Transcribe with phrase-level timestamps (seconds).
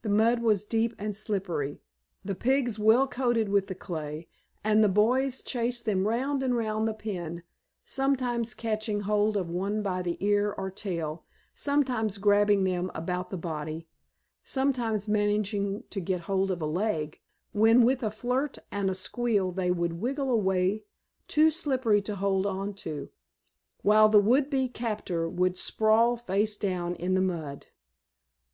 [0.00, 1.82] The mud was deep and slippery,
[2.24, 4.26] the pigs well coated with the clay,
[4.64, 7.42] and the boys chased them round and round the pen,
[7.84, 13.36] sometimes catching hold of one by the ear or tail, sometimes grabbing them about the
[13.36, 13.86] body,
[14.42, 17.20] sometimes managing to get hold of a leg,
[17.52, 20.84] when with a flirt and a squeal they would wiggle away,
[21.28, 23.10] too slippery to hold on to,
[23.82, 27.66] while the would be captor would sprawl face down in the mud.